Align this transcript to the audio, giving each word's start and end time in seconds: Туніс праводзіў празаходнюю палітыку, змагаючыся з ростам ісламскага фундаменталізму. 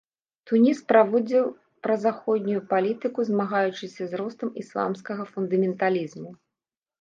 Туніс 0.51 0.77
праводзіў 0.91 1.43
празаходнюю 1.87 2.61
палітыку, 2.71 3.19
змагаючыся 3.29 4.03
з 4.15 4.21
ростам 4.23 4.49
ісламскага 4.63 5.23
фундаменталізму. 5.37 6.29